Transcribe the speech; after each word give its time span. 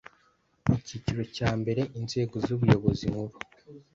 Icyiciro 0.77 1.21
cya 1.35 1.49
mbere 1.59 1.81
Inzego 1.99 2.35
z 2.45 2.47
Ubuyobozi 2.55 3.03
nkuru 3.11 3.35